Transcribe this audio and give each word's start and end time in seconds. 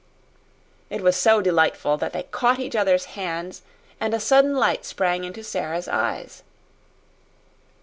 It 0.89 1.01
was 1.03 1.15
so 1.15 1.43
delightful 1.43 1.95
that 1.97 2.11
they 2.11 2.23
caught 2.23 2.59
each 2.59 2.75
other's 2.75 3.05
hands 3.13 3.61
and 3.99 4.15
a 4.15 4.19
sudden 4.19 4.55
light 4.55 4.83
sprang 4.83 5.23
into 5.23 5.43
Sara's 5.43 5.87
eyes. 5.87 6.41